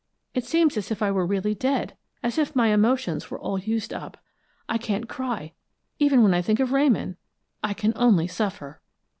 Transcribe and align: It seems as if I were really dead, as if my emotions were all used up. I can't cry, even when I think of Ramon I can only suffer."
It 0.33 0.45
seems 0.45 0.77
as 0.77 0.89
if 0.89 1.03
I 1.03 1.11
were 1.11 1.27
really 1.27 1.53
dead, 1.53 1.95
as 2.23 2.39
if 2.39 2.55
my 2.55 2.69
emotions 2.69 3.29
were 3.29 3.39
all 3.39 3.59
used 3.59 3.93
up. 3.93 4.17
I 4.67 4.79
can't 4.79 5.07
cry, 5.07 5.53
even 5.99 6.23
when 6.23 6.33
I 6.33 6.41
think 6.41 6.59
of 6.59 6.71
Ramon 6.73 7.17
I 7.63 7.75
can 7.75 7.93
only 7.95 8.25
suffer." 8.25 8.81